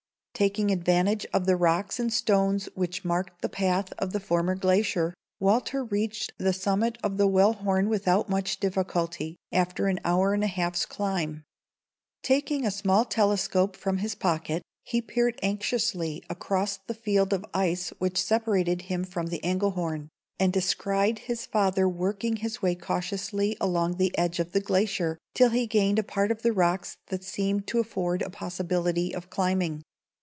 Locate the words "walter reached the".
5.39-6.51